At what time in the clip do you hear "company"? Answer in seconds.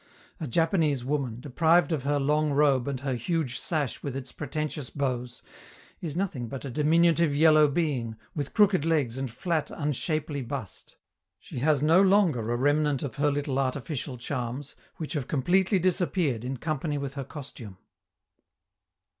16.57-16.97